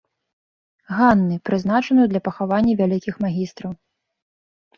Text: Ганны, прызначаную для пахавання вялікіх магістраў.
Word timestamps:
Ганны, 0.99 1.35
прызначаную 1.49 2.07
для 2.15 2.21
пахавання 2.29 2.73
вялікіх 2.81 3.15
магістраў. 3.27 3.71